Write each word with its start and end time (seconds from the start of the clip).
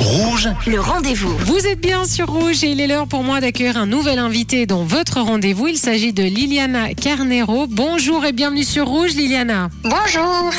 Rouge, 0.00 0.48
Le 0.66 0.80
rendez-vous. 0.80 1.36
Vous 1.44 1.66
êtes 1.66 1.80
bien 1.80 2.06
sur 2.06 2.26
Rouge 2.26 2.64
et 2.64 2.70
il 2.70 2.80
est 2.80 2.86
l'heure 2.86 3.06
pour 3.06 3.22
moi 3.22 3.40
d'accueillir 3.40 3.76
un 3.76 3.84
nouvel 3.84 4.18
invité 4.18 4.64
dans 4.64 4.82
votre 4.82 5.20
rendez-vous. 5.20 5.68
Il 5.68 5.76
s'agit 5.76 6.14
de 6.14 6.22
Liliana 6.22 6.94
Carnero. 6.94 7.66
Bonjour 7.66 8.24
et 8.24 8.32
bienvenue 8.32 8.64
sur 8.64 8.86
Rouge, 8.86 9.10
Liliana. 9.10 9.68
Bonjour. 9.82 10.52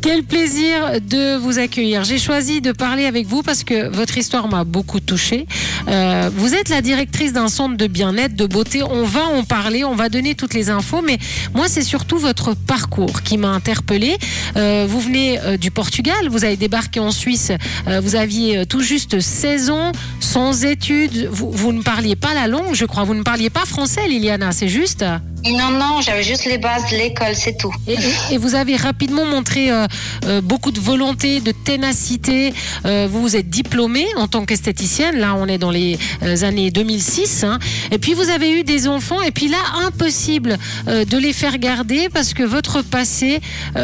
Quel 0.00 0.24
plaisir 0.24 1.00
de 1.02 1.36
vous 1.36 1.58
accueillir. 1.58 2.04
J'ai 2.04 2.18
choisi 2.18 2.62
de 2.62 2.72
parler 2.72 3.04
avec 3.04 3.26
vous 3.26 3.42
parce 3.42 3.64
que 3.64 3.88
votre 3.88 4.16
histoire 4.16 4.48
m'a 4.48 4.64
beaucoup 4.64 5.00
touchée. 5.00 5.46
Euh, 5.88 6.30
vous 6.34 6.54
êtes 6.54 6.70
la 6.70 6.80
directrice 6.80 7.34
d'un 7.34 7.48
centre 7.48 7.76
de 7.76 7.86
bien-être, 7.86 8.34
de 8.34 8.46
beauté. 8.46 8.82
On 8.82 9.04
va 9.04 9.24
en 9.26 9.44
parler, 9.44 9.84
on 9.84 9.94
va 9.94 10.08
donner 10.08 10.34
toutes 10.34 10.54
les 10.54 10.70
infos, 10.70 11.02
mais 11.02 11.18
moi, 11.54 11.66
c'est 11.68 11.82
surtout 11.82 12.18
votre 12.18 12.54
parcours 12.54 13.22
qui 13.22 13.36
m'a 13.36 13.50
interpellée. 13.50 14.16
Euh, 14.56 14.86
vous 14.88 15.00
venez 15.00 15.38
euh, 15.40 15.58
du 15.58 15.70
Portugal, 15.70 16.28
vous 16.30 16.44
avez 16.44 16.56
débarqué 16.56 16.98
en 16.98 17.10
Suisse, 17.10 17.52
euh, 17.88 18.00
vous 18.00 18.16
aviez 18.16 18.58
euh, 18.58 18.64
tout 18.64 18.85
juste 18.86 19.20
16 19.20 19.70
ans, 19.70 19.92
sans 20.20 20.64
études, 20.64 21.28
vous, 21.30 21.50
vous 21.50 21.72
ne 21.72 21.82
parliez 21.82 22.14
pas 22.16 22.32
la 22.34 22.46
langue, 22.46 22.72
je 22.72 22.86
crois, 22.86 23.02
vous 23.02 23.14
ne 23.14 23.22
parliez 23.22 23.50
pas 23.50 23.66
français, 23.66 24.06
Liliana, 24.06 24.52
c'est 24.52 24.68
juste 24.68 25.04
Non, 25.52 25.70
non, 25.70 26.00
j'avais 26.00 26.24
juste 26.24 26.44
les 26.44 26.58
bases 26.58 26.90
de 26.90 26.96
l'école, 26.96 27.34
c'est 27.34 27.56
tout. 27.56 27.72
et, 27.86 28.36
vous 28.36 28.54
avez 28.54 28.74
rapidement 28.76 29.24
montré 29.24 29.70
euh, 29.70 29.86
euh, 30.26 30.40
beaucoup 30.40 30.72
de 30.72 30.80
volonté, 30.80 31.40
de 31.40 31.52
ténacité. 31.52 32.52
Euh, 32.84 33.06
vous 33.08 33.20
vous 33.20 33.36
êtes 33.36 33.48
diplômée 33.48 34.06
en 34.16 34.26
tant 34.26 34.44
qu'esthéticienne. 34.44 35.18
Là, 35.18 35.34
on 35.36 35.46
est 35.46 35.58
dans 35.58 35.70
les 35.70 35.98
années 36.42 36.70
2006. 36.70 37.44
hein. 37.44 37.58
Et 37.92 37.98
puis, 37.98 38.14
vous 38.14 38.28
avez 38.28 38.50
eu 38.50 38.64
des 38.64 38.88
enfants. 38.88 39.20
Et 39.22 39.30
puis 39.30 39.48
là, 39.48 39.58
impossible 39.86 40.58
de 40.86 41.18
les 41.18 41.32
faire 41.32 41.58
garder 41.58 42.08
parce 42.12 42.34
que 42.34 42.42
votre 42.42 42.82
passé 42.82 43.40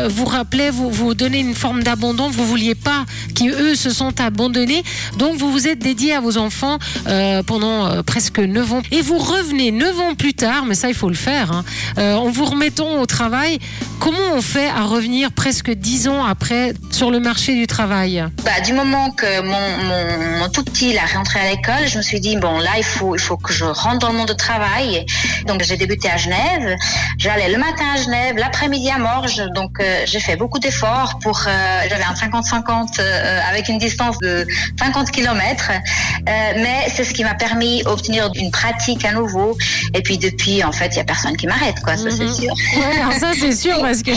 vous 0.09 0.25
rappelait, 0.25 0.71
vous, 0.71 0.91
vous 0.91 1.15
donnait 1.15 1.41
une 1.41 1.55
forme 1.55 1.83
d'abandon. 1.83 2.29
Vous 2.29 2.47
vouliez 2.47 2.75
pas 2.75 3.05
qu'eux 3.37 3.75
se 3.75 3.91
sont 3.91 4.21
abandonnés. 4.21 4.83
Donc, 5.19 5.37
vous 5.37 5.51
vous 5.53 5.69
êtes 5.69 5.79
dédié 5.79 6.15
à 6.15 6.21
vos 6.21 6.39
enfants 6.39 6.79
pendant 7.47 8.03
presque 8.03 8.41
9 8.41 8.73
ans. 8.73 8.83
Et 8.91 9.01
vous 9.03 9.19
revenez 9.19 9.71
9 9.71 10.01
ans 10.01 10.15
plus 10.15 10.35
tard, 10.35 10.65
mais 10.67 10.75
ça, 10.75 10.89
il 10.89 10.95
faut 10.95 11.09
le 11.09 11.15
faire, 11.15 11.52
hein, 11.53 11.65
euh, 11.99 12.15
en 12.15 12.31
vous 12.31 12.45
remettant 12.45 13.01
au 13.01 13.07
travail. 13.07 13.59
Comment 14.01 14.19
on 14.35 14.43
fait 14.43 14.69
à 14.69 14.83
revenir 14.85 15.31
presque 15.33 15.71
10 15.71 16.09
ans 16.09 16.25
après 16.25 16.73
sur 16.91 17.11
le 17.11 17.21
marché 17.21 17.55
du 17.55 17.67
travail 17.67 18.25
Bah, 18.45 18.61
du 18.65 18.73
moment 18.73 19.11
que 19.13 19.41
mon, 19.43 20.49
tout 20.49 20.65
petit 20.65 20.97
a 20.99 21.07
rentré 21.17 21.39
à 21.41 21.51
l'école, 21.51 21.87
je 21.87 21.97
me 21.99 22.03
suis 22.03 22.21
dit 22.21 22.37
bon 22.37 22.59
là 22.59 22.71
il 22.77 22.85
faut 22.85 23.15
il 23.15 23.21
faut 23.21 23.37
que 23.37 23.53
je 23.53 23.65
rentre 23.65 24.01
dans 24.01 24.09
le 24.11 24.19
monde 24.19 24.29
du 24.29 24.37
travail. 24.37 25.07
Donc 25.47 25.63
j'ai 25.63 25.77
débuté 25.77 26.11
à 26.11 26.17
Genève. 26.17 26.77
J'allais 27.19 27.49
le 27.51 27.59
matin 27.59 27.85
à 27.95 27.97
Genève, 28.03 28.37
l'après-midi 28.37 28.91
à 28.91 28.99
Morges. 28.99 29.43
Donc 29.55 29.79
euh, 29.81 30.03
j'ai 30.05 30.21
fait 30.21 30.37
beaucoup 30.37 30.59
d'efforts 30.59 31.19
pour. 31.23 31.45
euh, 31.47 31.81
J'avais 31.89 32.05
un 32.05 32.15
50-50 32.15 32.99
euh, 32.99 33.41
avec 33.49 33.69
une 33.69 33.79
distance 33.79 34.19
de 34.19 34.47
50 34.79 35.11
km. 35.11 35.71
mais 36.57 36.87
c'est 36.95 37.05
ce 37.05 37.15
qui 37.15 37.25
m'a 37.25 37.35
permis 37.35 37.83
d'obtenir 37.85 38.31
une 38.35 38.51
pratique 38.51 39.05
à 39.05 39.13
nouveau. 39.13 39.57
Et 39.95 40.03
puis 40.03 40.19
depuis 40.19 40.63
en 40.65 40.73
fait 40.73 40.89
il 40.95 40.97
y 40.97 41.01
a 41.01 41.05
personne 41.05 41.32
qui 41.37 41.47
m'arrête 41.47 41.77
quoi. 41.85 41.97
Ça 41.97 42.11
c'est 42.11 42.25
Mhm. 42.25 42.35
sûr. 42.35 42.53
Ouais, 42.77 43.01
alors 43.01 43.13
ça 43.15 43.33
c'est 43.39 43.53
sûr 43.65 43.79
parce 43.81 44.03
que 44.03 44.11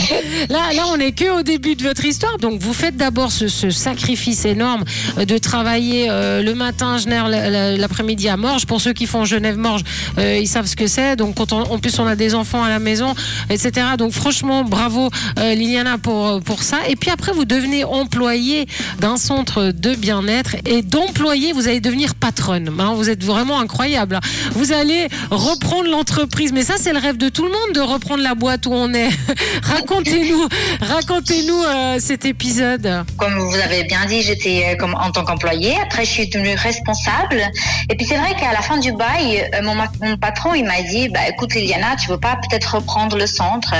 là, 0.52 0.72
là 0.74 0.82
on 0.92 0.96
est 1.00 1.12
que 1.12 1.38
au 1.38 1.42
début 1.42 1.74
de 1.74 1.82
votre 1.82 2.04
histoire. 2.04 2.38
Donc 2.38 2.60
vous 2.60 2.72
faites 2.72 2.96
d'abord 2.96 3.32
ce, 3.32 3.48
ce 3.48 3.70
sacrifice 3.70 4.44
énorme 4.44 4.84
de 5.16 5.38
travailler 5.38 6.06
euh, 6.10 6.42
le 6.42 6.54
matin 6.54 6.94
à 6.94 6.98
Genève, 6.98 7.24
la- 7.28 7.50
la- 7.50 7.76
l'après-midi 7.76 8.28
à 8.28 8.36
Morges. 8.36 8.66
Pour 8.66 8.80
ceux 8.80 8.92
qui 8.92 9.06
font 9.06 9.24
Genève-Morges, 9.24 9.82
euh, 10.18 10.38
ils 10.40 10.48
savent 10.48 10.66
ce 10.66 10.76
que 10.76 10.86
c'est. 10.86 11.16
Donc 11.16 11.36
quand 11.36 11.52
on- 11.52 11.62
en 11.72 11.78
plus 11.78 11.98
on 11.98 12.06
a 12.06 12.16
des 12.16 12.34
enfants 12.34 12.62
à 12.62 12.68
la 12.68 12.78
maison, 12.78 13.14
etc. 13.50 13.86
Donc 13.98 14.12
franchement 14.12 14.64
bravo 14.64 15.10
euh, 15.38 15.54
Liliana 15.54 15.98
pour 15.98 16.40
pour 16.42 16.62
ça. 16.62 16.78
Et 16.88 16.96
puis 16.96 17.10
après 17.10 17.32
vous 17.32 17.44
devenez 17.44 17.84
employé 17.84 18.66
d'un 19.00 19.16
centre 19.16 19.72
de 19.72 19.94
bien-être 19.94 20.56
et 20.66 20.82
d'employé 20.82 21.52
vous 21.52 21.68
allez 21.68 21.80
devenir 21.80 22.14
patronne. 22.14 22.70
Hein, 22.78 22.94
vous 22.94 23.10
êtes 23.10 23.24
vraiment 23.24 23.60
incroyable. 23.60 24.18
Vous 24.52 24.72
allez 24.72 25.08
reprendre 25.30 25.88
l'entreprise. 25.90 26.52
Mais 26.52 26.62
ça 26.62 26.74
c'est 26.78 26.92
le 26.92 26.98
de 27.14 27.28
tout 27.28 27.44
le 27.44 27.50
monde 27.50 27.72
de 27.74 27.80
reprendre 27.80 28.22
la 28.22 28.34
boîte 28.34 28.66
où 28.66 28.72
on 28.72 28.92
est. 28.92 29.10
racontez-nous, 29.62 30.48
racontez-nous 30.80 31.62
euh, 31.62 31.96
cet 32.00 32.24
épisode. 32.24 33.04
Comme 33.16 33.38
vous 33.38 33.54
avez 33.56 33.84
bien 33.84 34.04
dit, 34.06 34.22
j'étais 34.22 34.76
euh, 34.80 34.92
en 34.94 35.12
tant 35.12 35.24
qu'employée. 35.24 35.76
Après, 35.80 36.04
je 36.04 36.10
suis 36.10 36.28
devenue 36.28 36.54
responsable. 36.54 37.42
Et 37.88 37.96
puis 37.96 38.06
c'est 38.06 38.16
vrai 38.16 38.34
qu'à 38.34 38.52
la 38.52 38.60
fin 38.60 38.78
du 38.78 38.92
bail, 38.92 39.48
euh, 39.54 39.62
mon, 39.62 39.74
mon 40.02 40.16
patron 40.16 40.54
il 40.54 40.64
m'a 40.64 40.82
dit, 40.82 41.08
bah 41.08 41.28
écoute 41.28 41.54
Liliana, 41.54 41.94
tu 41.96 42.08
veux 42.08 42.18
pas 42.18 42.38
peut-être 42.48 42.76
reprendre 42.76 43.16
le 43.16 43.26
centre? 43.26 43.74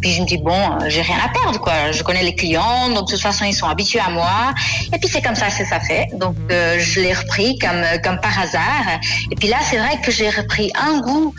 Puis 0.00 0.12
je 0.12 0.20
me 0.22 0.26
dis 0.26 0.38
bon, 0.38 0.78
j'ai 0.86 1.02
rien 1.02 1.18
à 1.24 1.28
perdre 1.28 1.58
quoi. 1.58 1.90
Je 1.90 2.02
connais 2.04 2.22
les 2.22 2.34
clients, 2.34 2.90
donc 2.90 3.08
de 3.08 3.12
toute 3.12 3.20
façon 3.20 3.44
ils 3.44 3.54
sont 3.54 3.66
habitués 3.66 4.00
à 4.00 4.10
moi. 4.10 4.54
Et 4.92 4.98
puis 4.98 5.08
c'est 5.08 5.22
comme 5.22 5.34
ça 5.34 5.48
que 5.48 5.64
ça 5.64 5.80
fait. 5.80 6.06
Donc 6.14 6.36
je 6.48 7.00
l'ai 7.00 7.12
repris 7.12 7.58
comme 7.58 7.82
comme 8.04 8.20
par 8.20 8.38
hasard. 8.38 9.00
Et 9.32 9.34
puis 9.34 9.48
là 9.48 9.56
c'est 9.68 9.78
vrai 9.78 9.98
que 10.04 10.12
j'ai 10.12 10.30
repris 10.30 10.70
un 10.80 11.00
goût 11.00 11.34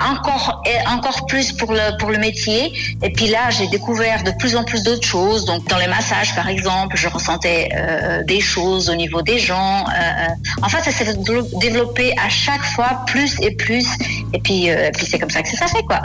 encore 0.00 0.62
encore 0.88 1.26
plus 1.26 1.52
pour 1.52 1.72
le 1.72 1.96
pour 1.98 2.10
le 2.10 2.18
métier. 2.18 2.72
Et 3.02 3.10
puis 3.10 3.26
là 3.28 3.50
j'ai 3.50 3.66
découvert 3.68 4.22
de 4.24 4.32
plus 4.38 4.56
en 4.56 4.64
plus 4.64 4.82
d'autres 4.82 5.06
choses. 5.06 5.44
Donc 5.44 5.66
dans 5.68 5.78
les 5.78 5.86
massages 5.88 6.34
par 6.34 6.48
exemple, 6.48 6.96
je 6.96 7.08
ressentais 7.08 7.68
euh, 7.76 8.22
des 8.24 8.40
choses 8.40 8.88
au 8.90 8.94
niveau 8.96 9.22
des 9.22 9.38
gens. 9.38 9.84
Euh, 9.88 10.26
en 10.62 10.68
fait 10.68 10.82
ça 10.82 10.90
s'est 10.90 11.04
dévelop- 11.14 11.58
développé 11.60 12.12
à 12.24 12.28
chaque 12.28 12.64
fois 12.74 13.02
plus 13.06 13.34
et 13.40 13.54
plus. 13.54 13.86
Et 14.32 14.38
puis 14.40 14.70
euh, 14.70 14.90
puis 14.96 15.06
c'est 15.08 15.18
comme 15.18 15.30
ça 15.30 15.42
que 15.42 15.48
ça 15.56 15.66
fait 15.66 15.82
quoi. 15.84 16.00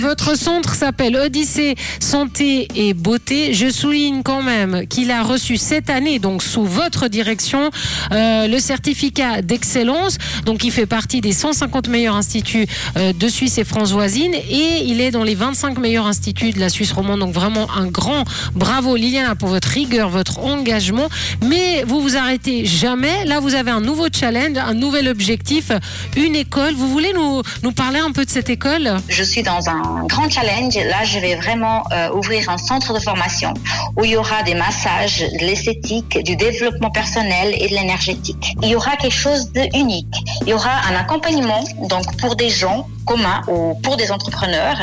Votre 0.00 0.36
centre 0.36 0.74
s'appelle 0.74 1.16
Odyssée 1.16 1.74
Santé 2.00 2.68
et 2.74 2.94
Beauté. 2.94 3.54
Je 3.54 3.70
souligne 3.70 4.22
quand 4.22 4.42
même 4.42 4.86
qu'il 4.86 5.10
a 5.10 5.22
reçu 5.22 5.56
cette 5.56 5.90
année, 5.90 6.18
donc 6.18 6.42
sous 6.42 6.64
votre 6.64 7.08
direction, 7.08 7.70
euh, 8.12 8.46
le 8.48 8.58
certificat 8.58 9.42
d'excellence. 9.42 10.18
Donc 10.44 10.64
il 10.64 10.70
fait 10.72 10.86
partie 10.86 11.20
des 11.20 11.32
150 11.32 11.88
meilleurs 11.88 12.16
instituts 12.16 12.66
euh, 12.96 13.12
de 13.12 13.28
Suisse 13.28 13.58
et 13.58 13.61
France 13.64 13.92
voisine 13.92 14.34
et 14.34 14.84
il 14.84 15.00
est 15.00 15.10
dans 15.10 15.24
les 15.24 15.34
25 15.34 15.78
meilleurs 15.78 16.06
instituts 16.06 16.52
de 16.52 16.60
la 16.60 16.68
Suisse 16.68 16.92
romande. 16.92 17.20
Donc 17.20 17.32
vraiment 17.32 17.68
un 17.76 17.86
grand 17.86 18.24
bravo 18.54 18.96
Liliana 18.96 19.34
pour 19.34 19.48
votre 19.48 19.68
rigueur, 19.68 20.08
votre 20.08 20.40
engagement. 20.40 21.08
Mais 21.42 21.84
vous 21.84 22.00
vous 22.00 22.16
arrêtez 22.16 22.64
jamais. 22.64 23.24
Là 23.24 23.40
vous 23.40 23.54
avez 23.54 23.70
un 23.70 23.80
nouveau 23.80 24.06
challenge, 24.12 24.56
un 24.56 24.74
nouvel 24.74 25.08
objectif, 25.08 25.70
une 26.16 26.36
école. 26.36 26.74
Vous 26.74 26.88
voulez 26.88 27.12
nous, 27.14 27.42
nous 27.62 27.72
parler 27.72 28.00
un 28.00 28.12
peu 28.12 28.24
de 28.24 28.30
cette 28.30 28.50
école? 28.50 28.90
Je 29.08 29.22
suis 29.22 29.42
dans 29.42 29.68
un 29.68 30.04
grand 30.06 30.28
challenge. 30.30 30.74
Là, 30.76 31.04
je 31.04 31.18
vais 31.18 31.36
vraiment 31.36 31.84
euh, 31.92 32.10
ouvrir 32.12 32.48
un 32.48 32.58
centre 32.58 32.92
de 32.92 32.98
formation 32.98 33.54
où 33.96 34.04
il 34.04 34.12
y 34.12 34.16
aura 34.16 34.42
des 34.42 34.54
massages, 34.54 35.20
de 35.20 35.44
l'esthétique, 35.44 36.22
du 36.24 36.36
développement 36.36 36.90
personnel 36.90 37.54
et 37.58 37.68
de 37.68 37.74
l'énergétique. 37.74 38.56
Il 38.62 38.68
y 38.68 38.76
aura 38.76 38.96
quelque 38.96 39.14
chose 39.14 39.50
de 39.52 39.62
unique. 39.76 40.14
Il 40.42 40.48
y 40.48 40.52
aura 40.52 40.70
un 40.90 40.96
accompagnement 40.96 41.64
donc 41.88 42.04
pour 42.18 42.36
des 42.36 42.50
gens 42.50 42.86
communs 43.04 43.42
ou 43.48 43.74
pour 43.82 43.96
des 43.96 44.10
entrepreneurs 44.10 44.78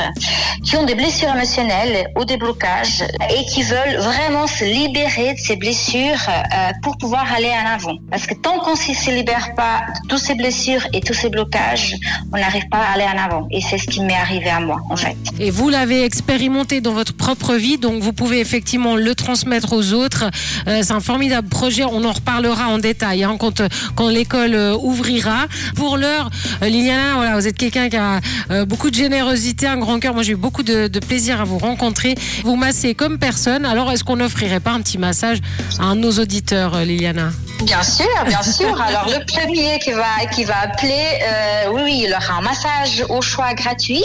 qui 0.64 0.76
ont 0.76 0.84
des 0.84 0.94
blessures 0.94 1.28
émotionnelles 1.28 2.06
ou 2.18 2.24
des 2.24 2.36
blocages 2.36 3.02
et 3.30 3.44
qui 3.46 3.62
veulent 3.62 3.96
vraiment 3.98 4.46
se 4.46 4.64
libérer 4.64 5.34
de 5.34 5.38
ces 5.38 5.56
blessures 5.56 6.28
euh, 6.28 6.70
pour 6.82 6.96
pouvoir 6.98 7.32
aller 7.32 7.50
en 7.50 7.74
avant. 7.74 7.96
Parce 8.10 8.26
que 8.26 8.34
tant 8.34 8.58
qu'on 8.60 8.72
ne 8.72 8.76
se 8.76 9.10
libère 9.10 9.54
pas 9.54 9.80
de 10.02 10.08
toutes 10.08 10.18
ces 10.18 10.34
blessures 10.34 10.86
et 10.92 11.00
tous 11.00 11.14
ces 11.14 11.28
blocages, 11.28 11.94
on 12.32 12.38
n'arrive 12.38 12.68
pas 12.68 12.78
à 12.78 12.94
aller 12.94 13.04
en 13.04 13.18
avant. 13.18 13.46
Et 13.50 13.60
c'est 13.60 13.78
ce 13.78 13.86
qui 13.86 14.00
m'est 14.00 14.14
arrivé 14.14 14.50
à 14.50 14.60
moi, 14.60 14.80
en 14.90 14.96
fait. 14.96 15.16
Et 15.38 15.50
vous 15.50 15.68
l'avez 15.68 16.04
expérimenté 16.04 16.80
dans 16.80 16.92
votre 16.92 17.14
propre 17.14 17.54
vie, 17.54 17.78
donc 17.78 18.02
vous 18.02 18.12
pouvez 18.12 18.40
effectivement 18.40 18.96
le 18.96 19.14
transmettre 19.14 19.72
aux 19.72 19.92
autres. 19.92 20.24
Euh, 20.68 20.80
c'est 20.82 20.92
un 20.92 21.00
formidable 21.00 21.48
projet, 21.48 21.84
on 21.84 22.04
en 22.04 22.12
reparlera 22.12 22.68
en 22.68 22.78
détail 22.78 23.24
hein, 23.24 23.36
quand, 23.38 23.62
quand 23.94 24.08
l'école 24.08 24.54
euh, 24.54 24.76
ouvrira. 24.76 25.46
Pour 25.76 25.96
l'heure, 25.96 26.30
Liliana, 26.62 27.14
voilà, 27.14 27.34
vous 27.36 27.46
êtes 27.46 27.56
quelqu'un 27.56 27.88
qui 27.88 27.96
a 27.96 28.09
euh, 28.50 28.64
beaucoup 28.64 28.90
de 28.90 28.94
générosité, 28.94 29.66
un 29.66 29.78
grand 29.78 30.00
cœur. 30.00 30.14
Moi, 30.14 30.22
j'ai 30.22 30.32
eu 30.32 30.36
beaucoup 30.36 30.62
de, 30.62 30.88
de 30.88 31.00
plaisir 31.00 31.40
à 31.40 31.44
vous 31.44 31.58
rencontrer. 31.58 32.14
Vous 32.44 32.56
massez 32.56 32.94
comme 32.94 33.18
personne. 33.18 33.64
Alors, 33.64 33.90
est-ce 33.92 34.04
qu'on 34.04 34.16
n'offrirait 34.16 34.60
pas 34.60 34.72
un 34.72 34.80
petit 34.80 34.98
massage 34.98 35.38
à 35.78 35.84
un 35.84 35.96
de 35.96 36.00
nos 36.00 36.12
auditeurs, 36.12 36.74
euh, 36.74 36.84
Liliana? 36.84 37.30
Bien 37.62 37.82
sûr, 37.82 38.06
bien 38.26 38.42
sûr. 38.42 38.80
Alors 38.88 39.06
le 39.06 39.24
premier 39.26 39.78
qui 39.80 39.92
va 39.92 40.26
qui 40.32 40.44
va 40.44 40.60
appeler, 40.60 41.18
euh, 41.22 41.70
oui, 41.72 41.80
oui, 41.84 42.04
il 42.06 42.14
aura 42.14 42.38
un 42.38 42.42
massage 42.42 43.04
au 43.08 43.20
choix 43.20 43.52
gratuit. 43.54 44.04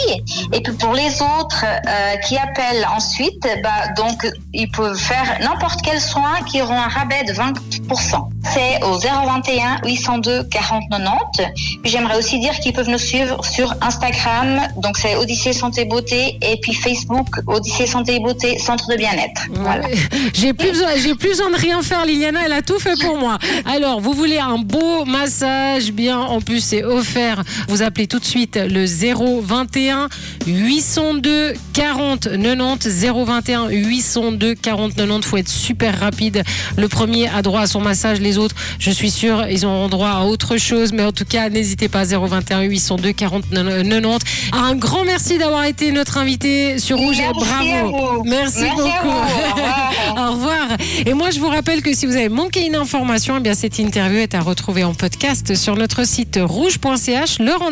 Et 0.52 0.60
puis 0.60 0.72
pour 0.74 0.92
les 0.92 1.22
autres 1.22 1.64
euh, 1.64 2.16
qui 2.26 2.36
appellent 2.36 2.86
ensuite, 2.94 3.46
bah 3.62 3.92
donc 3.96 4.26
ils 4.52 4.70
peuvent 4.70 4.98
faire 4.98 5.38
n'importe 5.40 5.80
quel 5.82 6.00
soin 6.00 6.42
qui 6.46 6.60
auront 6.60 6.80
un 6.80 6.88
rabais 6.88 7.24
de 7.24 7.32
20%. 7.32 8.28
C'est 8.52 8.82
au 8.84 8.98
021 8.98 9.80
802 9.84 10.44
40 10.44 10.82
90. 10.90 11.46
Puis 11.82 11.90
j'aimerais 11.90 12.18
aussi 12.18 12.38
dire 12.38 12.52
qu'ils 12.60 12.72
peuvent 12.72 12.88
nous 12.88 12.98
suivre 12.98 13.44
sur 13.44 13.74
Instagram, 13.80 14.60
donc 14.76 14.96
c'est 14.98 15.16
Odyssée 15.16 15.52
Santé 15.52 15.84
Beauté, 15.84 16.38
et 16.42 16.58
puis 16.60 16.74
Facebook 16.74 17.26
Odyssée 17.46 17.86
Santé 17.86 18.18
Beauté 18.20 18.58
Centre 18.58 18.88
de 18.88 18.96
bien-être. 18.96 19.42
Voilà. 19.52 19.86
Ouais. 19.86 19.94
J'ai 20.34 20.52
plus 20.52 20.70
besoin, 20.70 20.88
j'ai 20.96 21.14
plus 21.14 21.30
besoin 21.30 21.50
de 21.50 21.56
rien 21.56 21.82
faire, 21.82 22.04
Liliana, 22.04 22.40
elle 22.44 22.52
a 22.52 22.62
tout 22.62 22.78
fait 22.78 22.94
pour 23.00 23.16
moi. 23.16 23.38
Alors, 23.64 24.00
vous 24.00 24.12
voulez 24.12 24.38
un 24.38 24.58
beau 24.58 25.04
massage, 25.04 25.92
bien, 25.92 26.18
en 26.18 26.40
plus 26.40 26.60
c'est 26.60 26.84
offert. 26.84 27.42
Vous 27.68 27.82
appelez 27.82 28.06
tout 28.06 28.18
de 28.18 28.24
suite 28.24 28.56
le 28.56 28.84
021 28.86 30.08
802 30.46 31.54
40 31.72 32.28
90 32.42 33.04
021 33.06 33.68
802 33.68 34.54
40 34.54 34.94
90. 34.94 35.26
Faut 35.26 35.36
être 35.36 35.48
super 35.48 35.98
rapide. 35.98 36.42
Le 36.76 36.88
premier 36.88 37.28
a 37.28 37.42
droit 37.42 37.60
à 37.60 37.66
son 37.66 37.80
massage, 37.80 38.20
les 38.20 38.35
autres, 38.38 38.54
je 38.78 38.90
suis 38.90 39.10
sûre, 39.10 39.46
ils 39.48 39.64
auront 39.66 39.88
droit 39.88 40.10
à 40.10 40.22
autre 40.24 40.56
chose. 40.56 40.92
Mais 40.92 41.02
en 41.02 41.12
tout 41.12 41.24
cas, 41.24 41.48
n'hésitez 41.48 41.88
pas 41.88 42.04
021 42.04 42.62
802 42.62 43.12
40 43.12 43.44
90. 43.50 44.18
Un 44.52 44.74
grand 44.74 45.04
merci 45.04 45.38
d'avoir 45.38 45.64
été 45.64 45.92
notre 45.92 46.18
invité 46.18 46.78
sur 46.78 46.98
Rouge. 46.98 47.16
Merci 47.18 47.28
à 47.28 47.82
Bravo. 47.82 48.18
vous. 48.18 48.24
Merci, 48.24 48.64
beaucoup. 48.76 48.82
vous. 49.04 49.10
Au 49.10 49.52
revoir. 49.52 49.92
Au 50.16 50.32
revoir. 50.32 50.68
Et 51.04 51.14
moi, 51.14 51.30
je 51.30 51.40
vous 51.40 51.48
rappelle 51.48 51.82
que 51.82 51.94
si 51.94 52.06
vous 52.06 52.16
avez 52.16 52.28
manqué 52.28 52.66
une 52.66 52.76
information, 52.76 53.36
eh 53.38 53.40
bien 53.40 53.54
cette 53.54 53.78
interview 53.78 54.18
est 54.18 54.34
à 54.34 54.40
retrouver 54.40 54.84
en 54.84 54.94
podcast 54.94 55.54
sur 55.54 55.76
notre 55.76 56.06
site 56.06 56.38
rouge.ch. 56.42 57.38
Le 57.38 57.52
rendez-vous. 57.52 57.66